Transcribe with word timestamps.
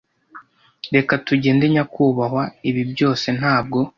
reka 0.95 1.13
tugende 1.25 1.63
nyakubahwa 1.73 2.43
ibi 2.69 2.83
byose 2.91 3.27
ntabwo 3.37 3.79